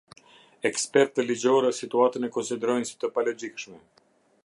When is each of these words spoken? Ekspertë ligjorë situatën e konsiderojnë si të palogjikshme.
Ekspertë 0.69 1.25
ligjorë 1.27 1.71
situatën 1.81 2.27
e 2.29 2.33
konsiderojnë 2.39 2.91
si 2.93 2.99
të 3.05 3.15
palogjikshme. 3.19 3.81